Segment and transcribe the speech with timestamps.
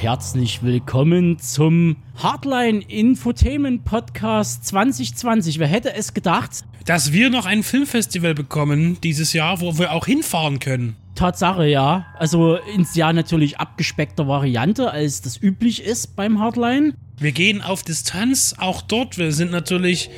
[0.00, 5.58] herzlich willkommen zum Hardline Infotainment Podcast 2020.
[5.58, 6.62] Wer hätte es gedacht?
[6.84, 10.94] Dass wir noch ein Filmfestival bekommen dieses Jahr, wo wir auch hinfahren können.
[11.16, 12.06] Tatsache, ja.
[12.16, 16.94] Also ins Jahr natürlich abgespeckter Variante, als das üblich ist beim Hardline.
[17.18, 19.18] Wir gehen auf Distanz, auch dort.
[19.18, 20.10] Wir sind natürlich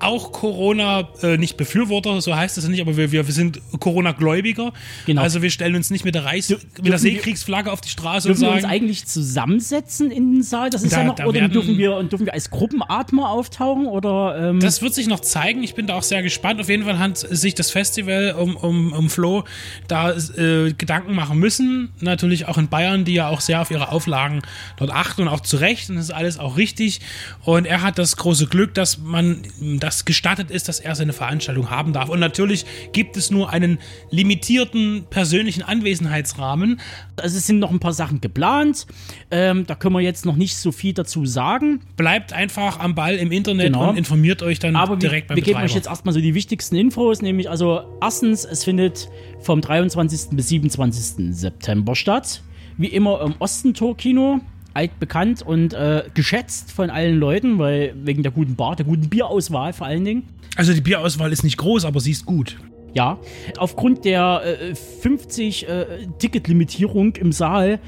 [0.00, 4.72] auch Corona, äh, nicht Befürworter, so heißt es nicht, aber wir, wir, wir sind Corona-Gläubiger.
[5.06, 5.22] Genau.
[5.22, 8.36] Also wir stellen uns nicht mit der Reichs mit der Seekriegsflagge auf die Straße und
[8.36, 8.52] sagen.
[8.52, 10.70] wir uns eigentlich zusammensetzen in den Saal?
[10.70, 13.86] Das ist da, ja noch, oder dürfen wir, dürfen wir als Gruppenatmer auftauchen?
[13.86, 15.62] Oder, ähm das wird sich noch zeigen.
[15.62, 16.60] Ich bin da auch sehr gespannt.
[16.60, 19.44] Auf jeden Fall hat sich das Festival um, um, um Flo
[19.86, 21.90] da äh, Gedanken machen müssen.
[22.00, 24.42] Natürlich auch in Bayern, die ja auch sehr auf ihre Auflagen
[24.76, 25.90] dort achten und auch zu Recht.
[25.90, 27.00] Und das ist alles auch richtig.
[27.44, 31.14] Und er hat das große Glück, dass man, dass das gestattet ist, dass er seine
[31.14, 32.10] Veranstaltung haben darf.
[32.10, 33.78] Und natürlich gibt es nur einen
[34.10, 36.78] limitierten persönlichen Anwesenheitsrahmen.
[37.16, 38.86] Also es sind noch ein paar Sachen geplant.
[39.30, 41.80] Ähm, da können wir jetzt noch nicht so viel dazu sagen.
[41.96, 43.88] Bleibt einfach am Ball im Internet genau.
[43.88, 46.34] und informiert euch dann Aber direkt wir, beim Wir geben euch jetzt erstmal so die
[46.34, 49.08] wichtigsten Infos, nämlich also erstens, es findet
[49.40, 50.36] vom 23.
[50.36, 51.34] bis 27.
[51.34, 52.42] September statt.
[52.76, 54.42] Wie immer im Ostentor-Kino
[54.78, 59.72] altbekannt und äh, geschätzt von allen Leuten, weil wegen der guten Bar, der guten Bierauswahl
[59.72, 60.22] vor allen Dingen.
[60.56, 62.56] Also die Bierauswahl ist nicht groß, aber sie ist gut.
[62.94, 63.18] Ja,
[63.58, 65.86] aufgrund der äh, 50 äh,
[66.18, 67.80] Ticket-Limitierung im Saal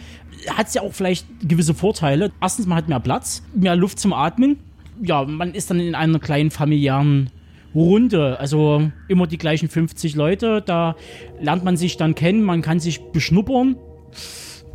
[0.48, 2.32] hat es ja auch vielleicht gewisse Vorteile.
[2.40, 4.58] Erstens, man hat mehr Platz, mehr Luft zum Atmen.
[5.02, 7.30] Ja, man ist dann in einer kleinen familiären
[7.74, 8.38] Runde.
[8.40, 10.60] Also immer die gleichen 50 Leute.
[10.64, 10.96] Da
[11.40, 13.76] lernt man sich dann kennen, man kann sich beschnuppern.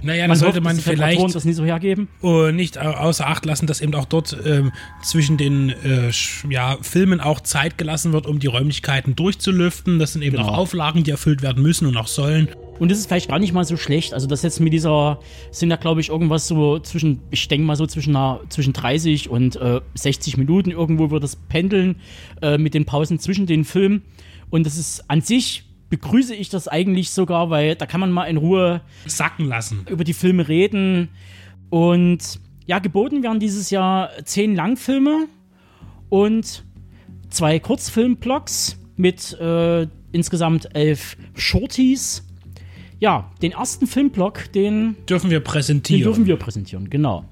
[0.05, 2.07] Naja, dann sollte man vielleicht das nicht so hergeben.
[2.21, 6.11] Uh, nicht außer Acht lassen, dass eben auch dort ähm, zwischen den äh,
[6.49, 9.97] ja, Filmen auch Zeit gelassen wird, um die Räumlichkeiten durchzulüften.
[9.97, 10.49] Das sind eben genau.
[10.49, 12.49] auch Auflagen, die erfüllt werden müssen und auch sollen.
[12.77, 14.13] Und das ist vielleicht gar nicht mal so schlecht.
[14.13, 15.19] Also das jetzt mit dieser,
[15.51, 19.29] sind da glaube ich irgendwas so zwischen, ich denke mal so zwischen, einer, zwischen 30
[19.29, 21.95] und äh, 60 Minuten irgendwo wird das pendeln
[22.41, 24.03] äh, mit den Pausen zwischen den Filmen.
[24.51, 25.64] Und das ist an sich
[25.97, 29.85] begrüße ich das eigentlich sogar, weil da kann man mal in Ruhe sacken lassen.
[29.89, 31.09] Über die Filme reden.
[31.69, 35.27] Und ja, geboten werden dieses Jahr zehn Langfilme
[36.09, 36.63] und
[37.29, 42.25] zwei Kurzfilmblocks mit äh, insgesamt elf Shorties.
[42.99, 46.01] Ja, den ersten Filmblock, den dürfen wir präsentieren.
[46.01, 47.25] Den dürfen wir präsentieren, genau.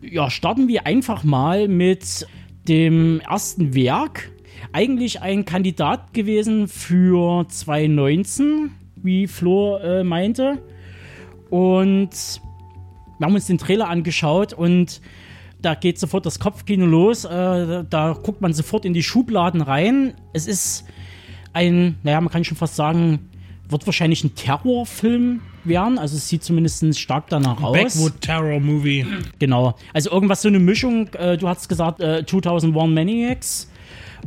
[0.00, 2.26] Ja, starten wir einfach mal mit
[2.68, 4.30] dem ersten Werk
[4.72, 10.58] eigentlich ein Kandidat gewesen für 2019, wie Flo äh, meinte.
[11.50, 12.40] Und
[13.18, 15.00] wir haben uns den Trailer angeschaut und
[15.60, 17.24] da geht sofort das Kopfkino los.
[17.24, 20.14] Äh, da guckt man sofort in die Schubladen rein.
[20.32, 20.84] Es ist
[21.52, 23.30] ein, naja, man kann schon fast sagen,
[23.68, 25.98] wird wahrscheinlich ein Terrorfilm werden.
[25.98, 27.72] Also es sieht zumindest stark danach aus.
[27.72, 29.06] Backwood Terror Movie.
[29.38, 29.74] Genau.
[29.92, 31.08] Also irgendwas so eine Mischung.
[31.14, 33.70] Äh, du hast gesagt äh, 2001 Maniacs.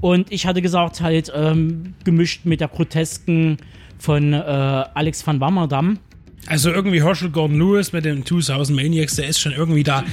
[0.02, 3.58] Und ich hatte gesagt, halt ähm, gemischt mit der grotesken
[3.98, 6.00] von äh, Alex van Wammerdam.
[6.48, 10.04] Also irgendwie Herschel Gordon Lewis mit den 2000 Maniacs, der ist schon irgendwie da.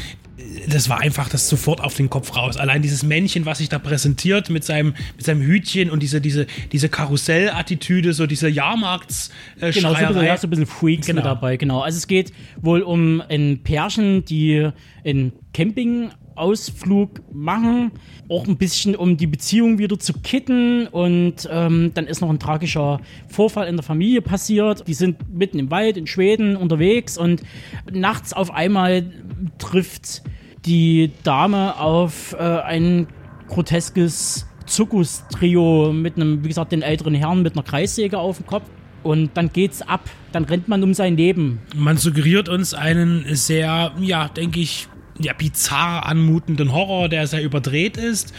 [0.68, 2.56] Das war einfach das sofort auf den Kopf raus.
[2.56, 6.46] Allein dieses Männchen, was sich da präsentiert mit seinem, mit seinem Hütchen und diese, diese,
[6.72, 11.18] diese Karussell-Attitüde, so diese Jahrmarkts äh, Genau, so ein, bisschen, so ein bisschen Freaks genau.
[11.18, 11.82] mit dabei, genau.
[11.82, 14.70] Also es geht wohl um ein Pärchen, die
[15.04, 17.92] in Camping Ausflug machen,
[18.28, 22.38] auch ein bisschen um die Beziehung wieder zu kitten und ähm, dann ist noch ein
[22.38, 24.86] tragischer Vorfall in der Familie passiert.
[24.86, 27.42] Die sind mitten im Wald in Schweden unterwegs und
[27.90, 29.10] nachts auf einmal
[29.58, 30.22] trifft
[30.66, 33.06] die Dame auf äh, ein
[33.48, 38.64] groteskes Zirkus-Trio mit einem, wie gesagt, den älteren Herrn mit einer Kreissäge auf dem Kopf.
[39.02, 40.08] Und dann geht's ab.
[40.32, 41.60] Dann rennt man um sein Leben.
[41.76, 47.96] Man suggeriert uns einen sehr, ja, denke ich, ja, bizarr anmutenden Horror, der sehr überdreht
[47.96, 48.34] ist.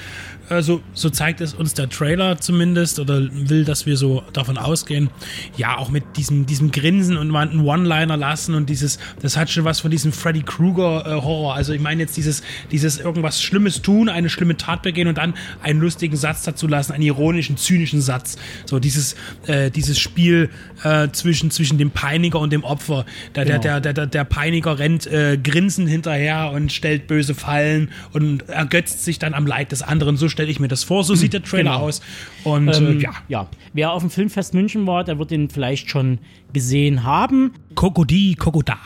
[0.47, 5.09] Also, so zeigt es uns der Trailer zumindest oder will, dass wir so davon ausgehen.
[5.57, 9.49] Ja, auch mit diesem, diesem Grinsen und mal einen One-Liner lassen und dieses, das hat
[9.49, 11.53] schon was von diesem Freddy Krueger-Horror.
[11.53, 15.17] Äh, also, ich meine jetzt dieses, dieses irgendwas Schlimmes tun, eine schlimme Tat begehen und
[15.17, 15.33] dann
[15.63, 18.37] einen lustigen Satz dazu lassen, einen ironischen, zynischen Satz.
[18.65, 19.15] So dieses,
[19.47, 20.49] äh, dieses Spiel
[20.83, 23.05] äh, zwischen, zwischen dem Peiniger und dem Opfer.
[23.33, 23.59] Der, genau.
[23.59, 29.03] der, der, der, der Peiniger rennt äh, grinsend hinterher und stellt böse Fallen und ergötzt
[29.03, 30.17] sich dann am Leid des anderen.
[30.17, 31.03] So stelle ich mir das vor.
[31.03, 31.85] So sieht der Trailer genau.
[31.85, 32.01] aus.
[32.43, 33.13] Und ähm, äh, ja.
[33.27, 33.47] ja.
[33.73, 36.19] Wer auf dem Filmfest München war, der wird den vielleicht schon
[36.53, 37.53] gesehen haben.
[37.73, 38.77] Kokodi, Kokoda.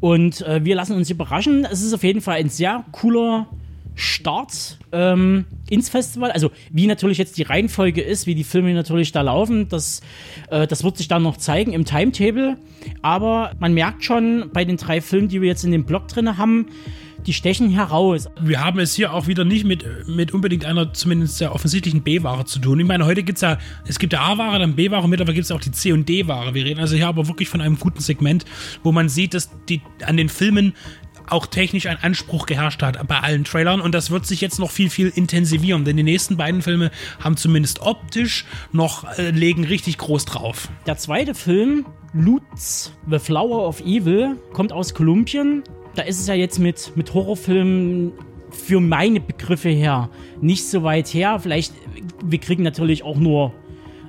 [0.00, 1.66] Und äh, wir lassen uns überraschen.
[1.70, 3.48] Es ist auf jeden Fall ein sehr cooler
[3.94, 6.30] Start ähm, ins Festival.
[6.32, 10.02] Also wie natürlich jetzt die Reihenfolge ist, wie die Filme natürlich da laufen, das,
[10.50, 12.58] äh, das wird sich dann noch zeigen im Timetable.
[13.02, 16.36] Aber man merkt schon bei den drei Filmen, die wir jetzt in dem Blog drin
[16.36, 16.66] haben,
[17.26, 18.28] die stechen heraus.
[18.40, 22.44] Wir haben es hier auch wieder nicht mit, mit unbedingt einer zumindest sehr offensichtlichen B-Ware
[22.44, 22.80] zu tun.
[22.80, 25.50] Ich meine, heute gibt es ja, es gibt ja A-Ware, dann B-Ware, mittlerweile gibt es
[25.50, 26.54] auch die C- und D-Ware.
[26.54, 28.44] Wir reden also hier aber wirklich von einem guten Segment,
[28.82, 30.74] wo man sieht, dass die an den Filmen
[31.28, 34.70] auch technisch ein Anspruch geherrscht hat bei allen Trailern und das wird sich jetzt noch
[34.70, 39.98] viel, viel intensivieren, denn die nächsten beiden Filme haben zumindest optisch noch, äh, legen richtig
[39.98, 40.68] groß drauf.
[40.86, 45.62] Der zweite Film, Lutz, The Flower of Evil, kommt aus Kolumbien
[45.94, 48.12] da ist es ja jetzt mit, mit Horrorfilmen
[48.50, 50.10] für meine Begriffe her
[50.40, 51.38] nicht so weit her.
[51.40, 51.72] Vielleicht,
[52.24, 53.52] wir kriegen natürlich auch nur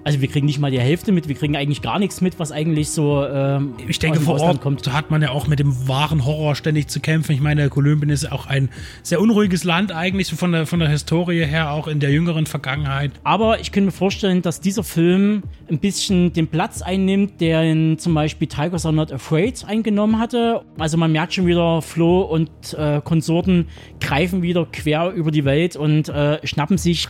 [0.05, 2.51] also wir kriegen nicht mal die Hälfte mit, wir kriegen eigentlich gar nichts mit, was
[2.51, 3.25] eigentlich so.
[3.25, 4.93] Ähm, ich denke, vor Ort kommt.
[4.93, 7.31] hat man ja auch mit dem wahren Horror ständig zu kämpfen.
[7.31, 8.69] Ich meine, Kolumbien ist auch ein
[9.01, 12.45] sehr unruhiges Land, eigentlich so von der, von der Historie her, auch in der jüngeren
[12.45, 13.13] Vergangenheit.
[13.23, 15.41] Aber ich könnte mir vorstellen, dass dieser Film
[15.71, 20.61] ein bisschen den Platz einnimmt, der in zum Beispiel Tigers Are Not Afraid eingenommen hatte.
[20.77, 23.69] Also man merkt schon wieder, Flo und äh, Konsorten
[23.99, 27.07] greifen wieder quer über die Welt und äh, schnappen sich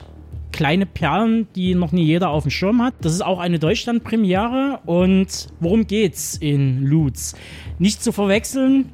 [0.56, 2.94] kleine Perlen, die noch nie jeder auf dem Schirm hat.
[3.02, 4.80] Das ist auch eine Deutschland-Premiere.
[4.86, 7.36] Und worum geht's in Lutz?
[7.78, 8.94] Nicht zu verwechseln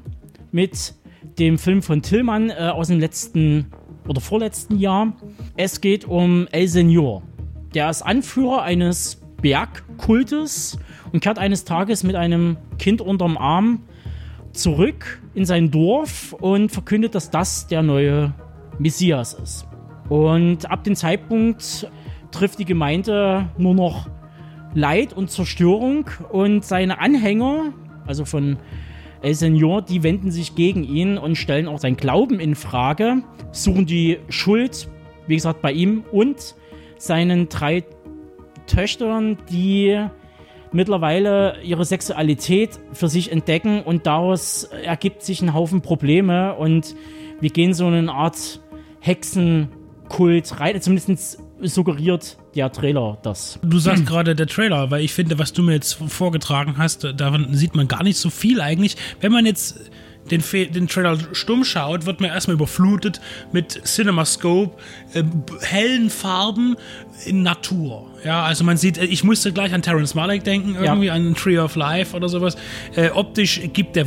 [0.52, 0.96] mit
[1.38, 3.68] dem Film von Tillmann äh, aus dem letzten
[4.08, 5.14] oder vorletzten Jahr.
[5.56, 7.22] Es geht um El Senor.
[7.76, 10.80] Der ist Anführer eines Bergkultes
[11.14, 13.84] und kehrt eines Tages mit einem Kind unterm Arm
[14.52, 18.34] zurück in sein Dorf und verkündet, dass das der neue
[18.80, 19.68] Messias ist.
[20.12, 21.90] Und ab dem Zeitpunkt
[22.32, 24.10] trifft die Gemeinde nur noch
[24.74, 27.72] Leid und Zerstörung und seine Anhänger,
[28.06, 28.58] also von
[29.22, 33.24] El Senor, die wenden sich gegen ihn und stellen auch seinen Glauben in Frage,
[33.54, 34.90] suchen die Schuld,
[35.28, 36.56] wie gesagt, bei ihm und
[36.98, 37.86] seinen drei
[38.68, 39.98] Töchtern, die
[40.74, 46.98] mittlerweile ihre Sexualität für sich entdecken und daraus ergibt sich ein Haufen Probleme und
[47.40, 48.60] wir gehen so eine Art
[49.00, 49.70] Hexen
[50.12, 50.82] Kult rein.
[50.82, 53.60] Zumindest suggeriert der Trailer das.
[53.64, 57.54] Du sagst gerade der Trailer, weil ich finde, was du mir jetzt vorgetragen hast, davon
[57.54, 58.98] sieht man gar nicht so viel eigentlich.
[59.22, 59.90] Wenn man jetzt
[60.30, 63.22] den, den Trailer stumm schaut, wird man erstmal überflutet
[63.54, 64.78] mit CinemaScope,
[65.14, 65.24] äh,
[65.62, 66.76] hellen Farben
[67.26, 68.11] in Natur.
[68.24, 71.14] Ja, also man sieht, ich musste gleich an Terrence Malick denken, irgendwie ja.
[71.14, 72.56] an Tree of Life oder sowas.
[72.96, 74.06] Äh, optisch gibt der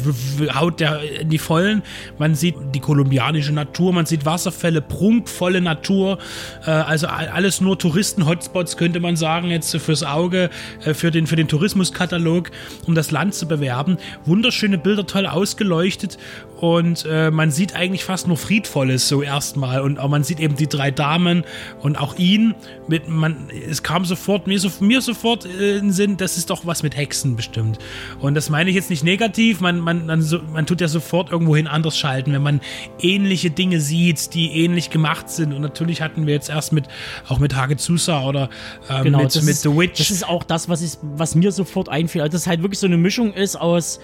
[0.54, 1.82] haut der in die Vollen.
[2.18, 6.18] Man sieht die kolumbianische Natur, man sieht Wasserfälle, prunkvolle Natur.
[6.64, 10.50] Äh, also alles nur Touristen-Hotspots könnte man sagen jetzt fürs Auge,
[10.84, 12.50] äh, für den für den Tourismuskatalog,
[12.86, 13.98] um das Land zu bewerben.
[14.24, 16.18] Wunderschöne Bilder, toll ausgeleuchtet
[16.64, 20.56] und äh, man sieht eigentlich fast nur Friedvolles so erstmal und auch man sieht eben
[20.56, 21.44] die drei Damen
[21.82, 22.54] und auch ihn
[22.88, 26.48] mit man es kam sofort, mir, so, mir sofort äh, in den Sinn, das ist
[26.48, 27.78] doch was mit Hexen bestimmt.
[28.18, 31.30] Und das meine ich jetzt nicht negativ, man, man, man, so, man tut ja sofort
[31.30, 32.62] irgendwohin anders schalten, wenn man
[32.98, 35.52] ähnliche Dinge sieht, die ähnlich gemacht sind.
[35.52, 36.88] Und natürlich hatten wir jetzt erst mit,
[37.28, 38.48] auch mit Hagezusa oder
[38.88, 39.98] äh, genau, mit, mit ist, The Witch.
[39.98, 42.22] Das ist auch das, was, ist, was mir sofort einfiel.
[42.22, 44.00] Also, das halt wirklich so eine Mischung ist aus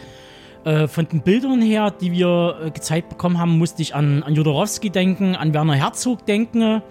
[0.65, 4.35] äh, von den Bildern her, die wir äh, gezeigt bekommen haben, musste ich an, an
[4.35, 6.83] Jodorowsky denken, an Werner Herzog denken.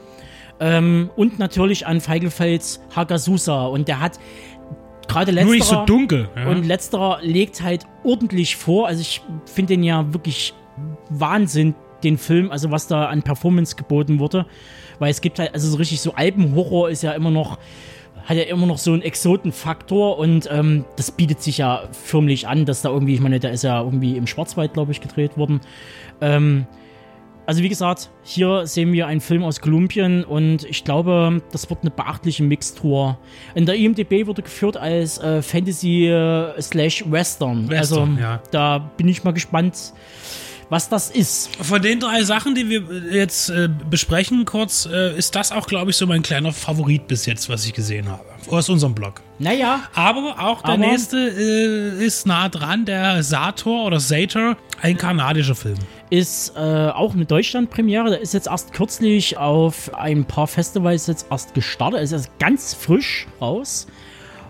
[0.60, 3.68] Ähm, und natürlich an Feigelfelds Hagasusa.
[3.68, 4.20] Und der hat
[5.08, 5.46] gerade letzterer.
[5.46, 6.30] Nur nicht so dunkel.
[6.36, 6.48] Ja.
[6.48, 8.88] Und letzterer legt halt ordentlich vor.
[8.88, 10.54] Also ich finde den ja wirklich
[11.10, 14.46] Wahnsinn, den Film, also was da an Performance geboten wurde.
[15.00, 17.58] Weil es gibt halt, also so richtig so Alpenhorror ist ja immer noch,
[18.26, 22.66] hat ja immer noch so einen Exotenfaktor und ähm, das bietet sich ja förmlich an,
[22.66, 25.62] dass da irgendwie, ich meine, der ist ja irgendwie im Schwarzwald, glaube ich, gedreht worden.
[26.22, 26.68] Ähm,
[27.50, 31.80] also wie gesagt, hier sehen wir einen Film aus Kolumbien und ich glaube, das wird
[31.82, 33.18] eine beachtliche Mixtur.
[33.56, 37.68] In der IMDb wurde geführt als äh, Fantasy äh, slash Western.
[37.68, 38.10] Western.
[38.12, 38.40] Also ja.
[38.52, 39.94] da bin ich mal gespannt,
[40.70, 41.56] was das ist.
[41.58, 45.92] Von den drei Sachen, die wir jetzt äh, besprechen, kurz, äh, ist das auch, glaube
[45.92, 48.24] ich, so mein kleiner Favorit bis jetzt, was ich gesehen habe.
[48.50, 49.22] Aus unserem Blog.
[49.40, 49.82] Naja.
[49.94, 55.56] Aber auch der aber nächste äh, ist nah dran, der Sator oder Sator, ein kanadischer
[55.56, 55.78] Film
[56.10, 58.10] ist äh, auch eine Deutschland-Premiere.
[58.10, 62.02] Der ist jetzt erst kürzlich auf ein paar Festivals jetzt erst gestartet.
[62.02, 63.88] Ist jetzt ganz frisch raus.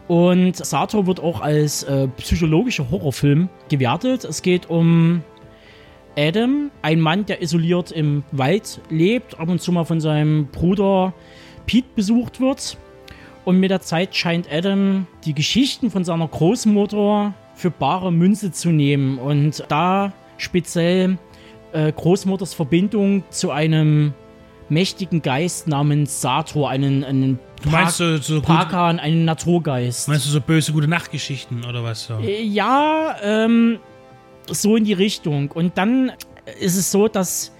[0.07, 4.23] Und Sator wird auch als äh, psychologischer Horrorfilm gewertet.
[4.23, 5.21] Es geht um
[6.17, 11.13] Adam, ein Mann, der isoliert im Wald lebt, ab und zu mal von seinem Bruder
[11.65, 12.77] Pete besucht wird.
[13.45, 18.69] Und mit der Zeit scheint Adam die Geschichten von seiner Großmutter für bare Münze zu
[18.69, 21.17] nehmen und da speziell
[21.73, 24.13] äh, Großmutters Verbindung zu einem
[24.69, 30.07] mächtigen Geist namens Sator, einen, einen Du meinst so, so Pakan, einen Naturgeist.
[30.07, 32.19] Meinst du so böse gute Nachtgeschichten oder was so?
[32.19, 33.79] Äh, Ja, ähm,
[34.53, 35.51] so in die Richtung.
[35.51, 36.11] Und dann
[36.59, 37.51] ist es so, dass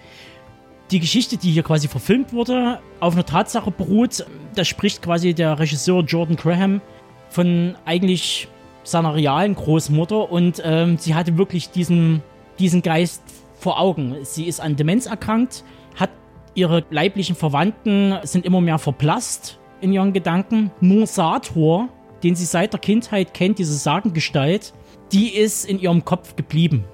[0.92, 4.26] die Geschichte, die hier quasi verfilmt wurde, auf einer Tatsache beruht.
[4.56, 6.82] Da spricht quasi der Regisseur Jordan Graham
[7.30, 8.48] von eigentlich
[8.84, 12.24] seiner realen Großmutter und ähm, sie hatte wirklich diesen,
[12.58, 13.22] diesen Geist
[13.60, 14.16] vor Augen.
[14.24, 15.64] Sie ist an Demenz erkrankt,
[15.96, 16.10] hat
[16.56, 20.72] ihre leiblichen Verwandten sind immer mehr verblasst in ihren Gedanken.
[20.82, 21.90] Nur Sator,
[22.24, 24.74] den sie seit der Kindheit kennt, diese Sagengestalt,
[25.12, 26.86] die ist in ihrem Kopf geblieben.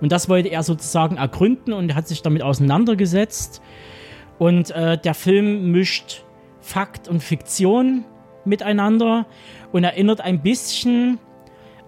[0.00, 3.62] Und das wollte er sozusagen ergründen und hat sich damit auseinandergesetzt.
[4.38, 6.24] Und äh, der Film mischt
[6.60, 8.04] Fakt und Fiktion
[8.44, 9.26] miteinander
[9.70, 11.18] und erinnert ein bisschen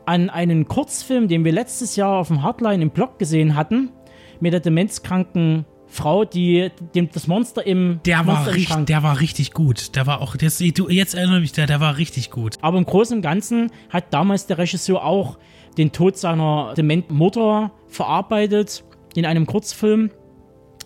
[0.06, 3.90] an einen Kurzfilm, den wir letztes Jahr auf dem Hardline im Blog gesehen hatten,
[4.40, 5.64] mit der demenzkranken
[5.94, 9.94] Frau, die dem, das Monster im Der Monster war, richtig, der war richtig gut.
[9.94, 12.56] Der war auch, das, du, jetzt erinnere mich, der, der war richtig gut.
[12.62, 15.38] Aber im Großen und Ganzen hat damals der Regisseur auch
[15.78, 18.84] den Tod seiner dementen Mutter verarbeitet
[19.14, 20.10] in einem Kurzfilm,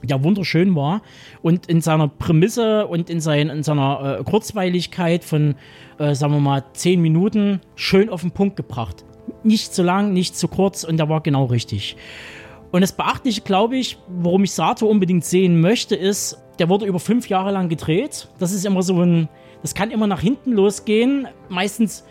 [0.02, 1.00] der wunderschön war
[1.40, 5.54] und in seiner Prämisse und in, sein, in seiner äh, Kurzweiligkeit von,
[5.98, 9.04] äh, sagen wir mal, zehn Minuten schön auf den Punkt gebracht.
[9.42, 11.96] Nicht zu lang, nicht zu kurz und der war genau richtig.
[12.70, 17.00] Und das Beachtliche, glaube ich, warum ich Sato unbedingt sehen möchte, ist, der wurde über
[17.00, 18.28] fünf Jahre lang gedreht.
[18.38, 19.28] Das ist immer so ein,
[19.62, 21.28] das kann immer nach hinten losgehen.
[21.48, 22.04] Meistens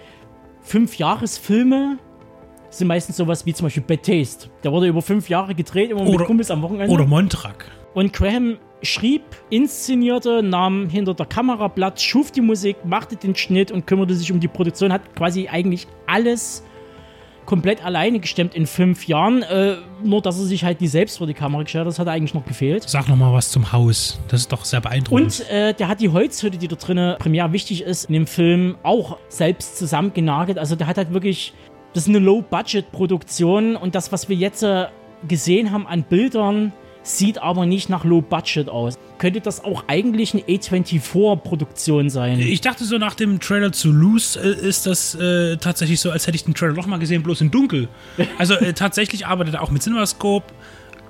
[0.62, 1.98] fünf Jahresfilme
[2.70, 4.50] sind meistens sowas wie zum Beispiel Bad Taste.
[4.64, 6.94] Der wurde über fünf Jahre gedreht, immer Oder- mit Kumpels am Wochenende.
[6.94, 7.72] Oder Montrak.
[7.94, 13.72] Und Graham schrieb, inszenierte, nahm hinter der Kamera Platz, schuf die Musik, machte den Schnitt
[13.72, 16.64] und kümmerte sich um die Produktion, hat quasi eigentlich alles
[17.48, 19.42] komplett alleine gestemmt in fünf Jahren.
[19.42, 22.08] Äh, nur, dass er sich halt nie selbst vor die Kamera gestellt hat, das hat
[22.08, 22.88] eigentlich noch gefehlt.
[22.88, 24.20] Sag noch mal was zum Haus.
[24.28, 25.40] Das ist doch sehr beeindruckend.
[25.40, 28.76] Und äh, der hat die Holzhütte, die da drinnen primär wichtig ist, in dem Film
[28.84, 30.60] auch selbst zusammengenagelt.
[30.60, 31.54] Also der hat halt wirklich,
[31.94, 34.88] das ist eine Low-Budget-Produktion und das, was wir jetzt äh,
[35.28, 36.74] gesehen haben an Bildern,
[37.08, 38.98] sieht aber nicht nach Low-Budget aus.
[39.18, 42.40] Könnte das auch eigentlich eine A24-Produktion sein?
[42.40, 46.28] ich dachte so nach dem Trailer zu Loose äh, ist das äh, tatsächlich so, als
[46.28, 47.88] hätte ich den Trailer noch mal gesehen, bloß in dunkel.
[48.38, 50.46] Also äh, tatsächlich arbeitet er auch mit CinemaScope,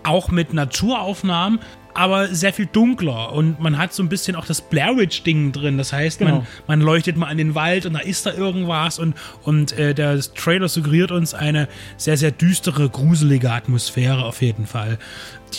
[0.04, 1.60] auch mit Naturaufnahmen,
[1.94, 5.51] aber sehr viel dunkler und man hat so ein bisschen auch das Blair Witch Ding
[5.51, 5.77] drin.
[5.80, 6.46] Das heißt, man, Genau.
[6.68, 10.20] man leuchtet mal an den Wald und da ist da irgendwas und, und äh, der
[10.36, 15.00] Trailer suggeriert uns eine sehr, sehr düstere, gruselige Atmosphäre auf jeden Fall.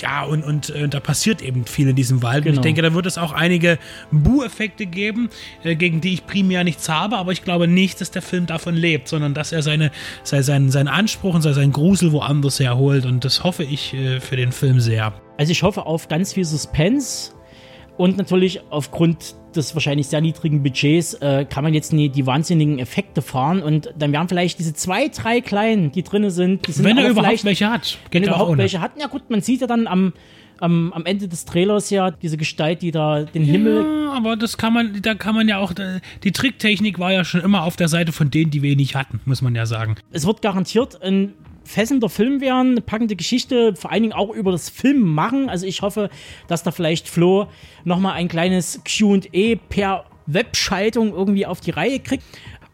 [0.00, 2.44] Ja, und, und äh, da passiert eben viel in diesem Wald.
[2.44, 2.62] Und ich Genau.
[2.62, 3.78] denke, da wird es auch einige
[4.12, 5.30] Bu-Effekte geben,
[5.64, 8.74] äh, gegen die ich primär nichts habe, aber ich glaube nicht, dass der Film davon
[8.76, 9.90] lebt, sondern dass er seine,
[10.22, 13.06] sei seinen, seinen Anspruch und sei seinen Grusel woanders herholt.
[13.06, 15.12] Und das hoffe ich äh, für den Film sehr.
[15.38, 17.32] Also ich hoffe auf ganz viel Suspense
[17.96, 22.78] und natürlich aufgrund des wahrscheinlich sehr niedrigen Budgets äh, kann man jetzt nie die wahnsinnigen
[22.78, 26.84] Effekte fahren und dann werden vielleicht diese zwei, drei kleinen, die drinne sind, die sind
[26.84, 27.98] Wenn er überhaupt welche hat.
[28.10, 28.58] wenn er überhaupt ohne.
[28.58, 28.92] welche hat.
[29.00, 30.12] Ja gut, man sieht ja dann am,
[30.58, 34.56] am, am Ende des Trailers ja diese Gestalt, die da den Himmel Ja, aber das
[34.58, 35.72] kann man, da kann man ja auch,
[36.24, 39.42] die Tricktechnik war ja schon immer auf der Seite von denen, die wenig hatten, muss
[39.42, 39.96] man ja sagen.
[40.12, 41.34] es wird garantiert ein
[41.68, 45.50] fesselnder Film werden, eine packende Geschichte, vor allen Dingen auch über das Film machen.
[45.50, 46.08] Also ich hoffe,
[46.46, 47.48] dass da vielleicht Flo
[47.84, 52.24] nochmal ein kleines Q&A per Webschaltung irgendwie auf die Reihe kriegt.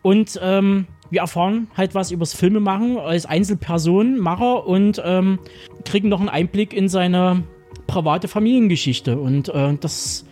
[0.03, 5.41] Und ähm, wir erfahren halt was übers Filmemachen als Einzelperson, Macher und ähm,
[5.85, 7.43] kriegen noch einen Einblick in seine
[7.89, 9.19] private Familiengeschichte.
[9.19, 10.25] Und äh, das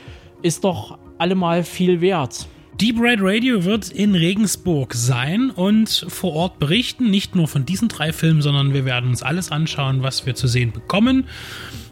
[0.42, 2.46] ist doch allemal viel wert.
[2.82, 7.86] Deep Red Radio wird in Regensburg sein und vor Ort berichten, nicht nur von diesen
[7.86, 11.28] drei Filmen, sondern wir werden uns alles anschauen, was wir zu sehen bekommen.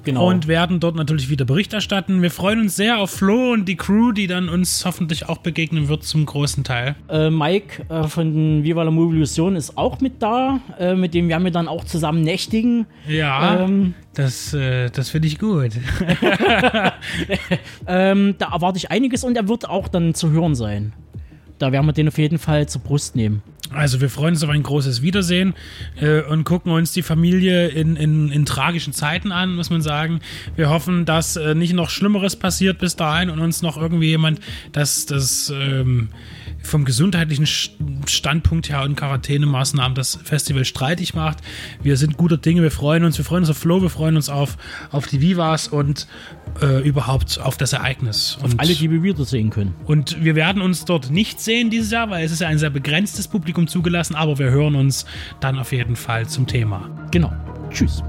[0.04, 0.28] Genau.
[0.28, 2.22] Und werden dort natürlich wieder Bericht erstatten.
[2.22, 5.88] Wir freuen uns sehr auf Flo und die Crew, die dann uns hoffentlich auch begegnen
[5.88, 6.96] wird zum großen Teil.
[7.08, 10.60] Äh, Mike äh, von Viva la Movilusion ist auch mit da.
[10.78, 12.86] Äh, mit dem werden wir dann auch zusammen nächtigen.
[13.08, 15.72] Ja, Ähm, das, äh, das finde ich gut.
[17.86, 20.92] ähm, da erwarte ich einiges und er wird auch dann zu hören sein.
[21.58, 23.42] Da werden wir den auf jeden Fall zur Brust nehmen.
[23.72, 25.54] Also wir freuen uns auf ein großes Wiedersehen
[26.00, 30.20] äh, und gucken uns die Familie in, in, in tragischen Zeiten an, muss man sagen.
[30.56, 34.40] Wir hoffen, dass äh, nicht noch Schlimmeres passiert bis dahin und uns noch irgendwie jemand,
[34.72, 36.08] das, das ähm,
[36.62, 41.38] vom gesundheitlichen Standpunkt her und Quarantänemaßnahmen das Festival streitig macht.
[41.82, 44.28] Wir sind guter Dinge, wir freuen uns, wir freuen uns auf Flo, wir freuen uns
[44.28, 44.58] auf,
[44.90, 46.06] auf die Vivas und
[46.62, 48.38] äh, überhaupt auf das Ereignis.
[48.42, 49.74] Und Alle, die wir wiedersehen können.
[49.86, 52.70] und wir werden uns dort nicht sehen dieses Jahr, weil es ist ja ein sehr
[52.70, 55.06] begrenztes Publikum zugelassen, aber wir hören uns
[55.40, 56.88] dann auf jeden Fall zum Thema.
[57.10, 57.32] Genau.
[57.70, 58.02] Tschüss.